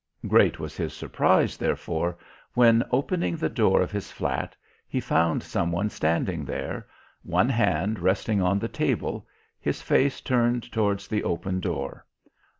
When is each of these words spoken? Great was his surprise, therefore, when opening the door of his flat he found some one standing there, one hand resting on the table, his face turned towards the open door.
Great 0.27 0.59
was 0.59 0.75
his 0.75 0.95
surprise, 0.95 1.57
therefore, 1.57 2.17
when 2.55 2.83
opening 2.89 3.37
the 3.37 3.51
door 3.51 3.83
of 3.83 3.91
his 3.91 4.11
flat 4.11 4.55
he 4.87 4.99
found 4.99 5.43
some 5.43 5.71
one 5.71 5.91
standing 5.91 6.43
there, 6.43 6.87
one 7.21 7.49
hand 7.49 7.99
resting 7.99 8.41
on 8.41 8.57
the 8.57 8.67
table, 8.67 9.27
his 9.59 9.83
face 9.83 10.19
turned 10.19 10.63
towards 10.71 11.07
the 11.07 11.23
open 11.23 11.59
door. 11.59 12.03